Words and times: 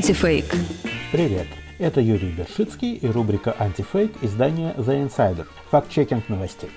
Антифейк. 0.00 0.46
Привет! 1.12 1.46
Это 1.78 2.00
Юрий 2.00 2.32
Бершицкий 2.32 2.94
и 2.94 3.06
рубрика 3.06 3.54
«Антифейк» 3.58 4.12
издания 4.22 4.72
The 4.78 5.06
Insider. 5.06 5.46
Факт-чекинг 5.70 6.26
новостей. 6.30 6.70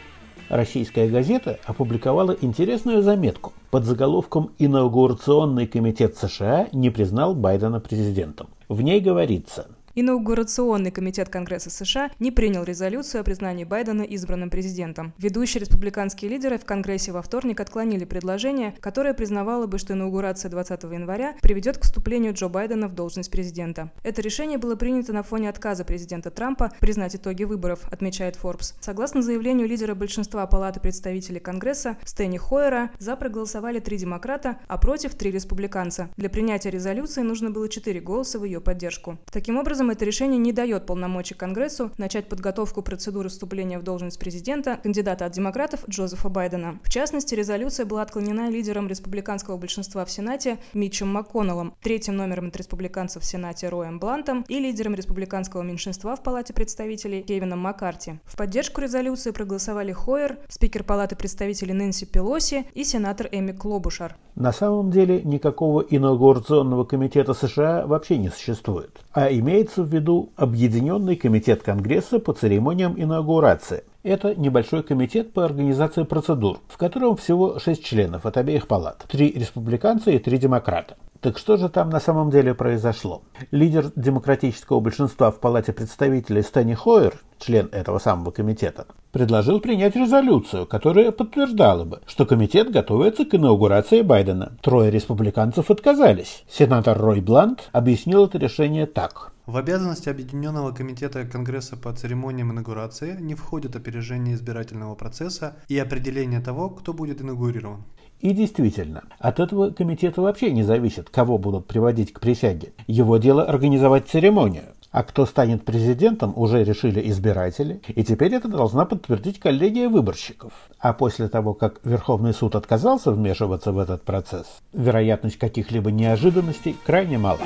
Российская 0.49 1.07
газета 1.07 1.57
опубликовала 1.63 2.35
интересную 2.41 3.01
заметку 3.01 3.53
под 3.71 3.85
заголовком 3.85 4.51
«Инаугурационный 4.59 5.67
комитет 5.67 6.17
США 6.17 6.67
не 6.73 6.89
признал 6.89 7.33
Байдена 7.33 7.79
президентом». 7.79 8.49
В 8.67 8.81
ней 8.81 8.99
говорится– 8.99 9.67
Инаугурационный 9.95 10.89
комитет 10.89 11.29
Конгресса 11.29 11.69
США 11.69 12.09
не 12.17 12.31
принял 12.31 12.63
резолюцию 12.63 13.21
о 13.21 13.23
признании 13.23 13.63
Байдена 13.63 14.01
избранным 14.01 14.49
президентом. 14.49 15.13
Ведущие 15.19 15.61
республиканские 15.61 16.31
лидеры 16.31 16.57
в 16.57 16.65
Конгрессе 16.65 17.11
во 17.11 17.21
вторник 17.21 17.59
отклонили 17.59 18.03
предложение, 18.03 18.73
которое 18.79 19.13
признавало 19.13 19.67
бы, 19.67 19.77
что 19.77 19.93
инаугурация 19.93 20.49
20 20.49 20.83
января 20.85 21.35
приведет 21.43 21.77
к 21.77 21.83
вступлению 21.83 22.33
Джо 22.33 22.47
Байдена 22.47 22.87
в 22.87 22.95
должность 22.95 23.29
президента. 23.29 23.91
Это 24.01 24.23
решение 24.23 24.57
было 24.57 24.75
принято 24.75 25.13
на 25.13 25.21
фоне 25.21 25.47
отказа 25.47 25.85
президента 25.85 26.31
Трампа 26.31 26.71
признать 26.79 27.15
итоги 27.15 27.43
выборов, 27.43 27.81
отмечает 27.91 28.35
Forbes. 28.41 28.73
Согласно 28.79 29.21
заявлению 29.21 29.67
лидера 29.67 29.93
большинства 29.93 30.47
Палаты 30.47 30.79
представителей 30.79 31.39
Конгресса 31.39 31.97
Стэнни 32.03 32.39
Хойера, 32.39 32.89
за 32.97 33.15
проголосовали 33.15 33.79
три 33.79 33.97
демократа, 33.97 34.57
а 34.67 34.79
против 34.79 35.13
три 35.13 35.29
республиканца. 35.29 36.09
Для 36.17 36.31
принятия 36.31 36.71
резолюции 36.71 37.21
нужно 37.21 37.51
было 37.51 37.69
четыре 37.69 37.99
голоса 37.99 38.39
в 38.39 38.43
ее 38.43 38.59
поддержку. 38.59 39.19
Таким 39.31 39.57
образом, 39.57 39.82
образом, 39.83 39.89
это 39.89 40.05
решение 40.05 40.39
не 40.39 40.53
дает 40.53 40.85
полномочий 40.85 41.35
Конгрессу 41.35 41.91
начать 41.97 42.27
подготовку 42.27 42.81
процедуры 42.81 43.29
вступления 43.29 43.79
в 43.79 43.83
должность 43.83 44.19
президента 44.19 44.79
кандидата 44.81 45.25
от 45.25 45.33
демократов 45.33 45.81
Джозефа 45.89 46.29
Байдена. 46.29 46.79
В 46.83 46.89
частности, 46.89 47.35
резолюция 47.35 47.85
была 47.85 48.01
отклонена 48.01 48.49
лидером 48.49 48.87
республиканского 48.87 49.57
большинства 49.57 50.05
в 50.05 50.11
Сенате 50.11 50.57
Митчем 50.73 51.09
МакКоннеллом, 51.09 51.73
третьим 51.81 52.15
номером 52.15 52.47
от 52.47 52.57
республиканцев 52.57 53.23
в 53.23 53.25
Сенате 53.25 53.69
Роем 53.69 53.99
Блантом 53.99 54.45
и 54.47 54.59
лидером 54.59 54.95
республиканского 54.95 55.61
меньшинства 55.63 56.15
в 56.15 56.23
Палате 56.23 56.53
представителей 56.53 57.21
Кевином 57.23 57.59
Маккарти. 57.59 58.19
В 58.25 58.37
поддержку 58.37 58.81
резолюции 58.81 59.31
проголосовали 59.31 59.91
Хойер, 59.91 60.37
спикер 60.49 60.83
Палаты 60.83 61.15
представителей 61.15 61.73
Нэнси 61.73 62.05
Пелоси 62.05 62.65
и 62.73 62.83
сенатор 62.83 63.27
Эми 63.31 63.51
Клобушар. 63.51 64.15
На 64.35 64.51
самом 64.51 64.89
деле 64.89 65.21
никакого 65.21 65.81
инаугурационного 65.81 66.85
комитета 66.85 67.33
США 67.33 67.85
вообще 67.85 68.17
не 68.17 68.29
существует, 68.29 68.99
а 69.11 69.31
имеется 69.31 69.72
в 69.81 69.87
виду 69.87 70.31
Объединенный 70.35 71.15
комитет 71.15 71.63
Конгресса 71.63 72.19
по 72.19 72.33
церемониям 72.33 72.93
инаугурации. 73.01 73.83
Это 74.03 74.35
небольшой 74.35 74.83
комитет 74.83 75.33
по 75.33 75.45
организации 75.45 76.03
процедур, 76.03 76.59
в 76.67 76.77
котором 76.77 77.15
всего 77.15 77.57
шесть 77.57 77.83
членов 77.83 78.25
от 78.25 78.37
обеих 78.37 78.67
палат, 78.67 79.05
три 79.07 79.31
республиканца 79.31 80.11
и 80.11 80.19
три 80.19 80.37
демократа. 80.37 80.97
Так 81.21 81.37
что 81.37 81.55
же 81.55 81.69
там 81.69 81.89
на 81.89 82.01
самом 82.01 82.29
деле 82.29 82.53
произошло? 82.53 83.21
Лидер 83.49 83.91
демократического 83.95 84.81
большинства 84.81 85.31
в 85.31 85.39
Палате 85.39 85.71
представителей 85.71 86.41
Стэнни 86.41 86.73
Хойер, 86.73 87.13
член 87.43 87.69
этого 87.71 87.99
самого 87.99 88.31
комитета, 88.31 88.87
предложил 89.11 89.59
принять 89.59 89.95
резолюцию, 89.95 90.65
которая 90.65 91.11
подтверждала 91.11 91.83
бы, 91.83 92.01
что 92.05 92.25
комитет 92.25 92.71
готовится 92.71 93.25
к 93.25 93.35
инаугурации 93.35 94.01
Байдена. 94.01 94.57
Трое 94.61 94.89
республиканцев 94.89 95.69
отказались. 95.69 96.43
Сенатор 96.49 96.97
Рой 96.97 97.21
Блант 97.21 97.69
объяснил 97.71 98.25
это 98.25 98.37
решение 98.37 98.85
так. 98.85 99.31
В 99.45 99.57
обязанности 99.57 100.07
Объединенного 100.07 100.71
комитета 100.71 101.25
Конгресса 101.25 101.75
по 101.75 101.93
церемониям 101.93 102.51
инаугурации 102.53 103.17
не 103.19 103.35
входит 103.35 103.75
опережение 103.75 104.35
избирательного 104.35 104.95
процесса 104.95 105.57
и 105.67 105.77
определение 105.77 106.39
того, 106.39 106.69
кто 106.69 106.93
будет 106.93 107.21
инаугурирован. 107.21 107.83
И 108.23 108.31
действительно, 108.31 109.03
от 109.19 109.41
этого 109.41 109.71
комитета 109.71 110.21
вообще 110.21 110.53
не 110.53 110.63
зависит, 110.63 111.09
кого 111.09 111.37
будут 111.37 111.67
приводить 111.67 112.13
к 112.13 112.21
присяге. 112.21 112.71
Его 112.87 113.17
дело 113.17 113.43
организовать 113.43 114.07
церемонию. 114.07 114.63
А 114.93 115.01
кто 115.01 115.25
станет 115.25 115.65
президентом, 115.65 116.33
уже 116.35 116.63
решили 116.63 117.09
избиратели, 117.09 117.81
и 117.87 118.03
теперь 118.03 118.35
это 118.35 118.47
должна 118.47 118.85
подтвердить 118.85 119.39
коллегия 119.39 119.89
выборщиков. 119.89 120.53
А 120.77 120.93
после 120.93 121.27
того, 121.29 121.55
как 121.55 121.79
Верховный 121.83 122.31
суд 122.31 122.55
отказался 122.55 123.11
вмешиваться 123.11 123.71
в 123.71 123.79
этот 123.79 124.03
процесс, 124.03 124.45
вероятность 124.71 125.39
каких-либо 125.39 125.89
неожиданностей 125.89 126.77
крайне 126.85 127.17
мала. 127.17 127.39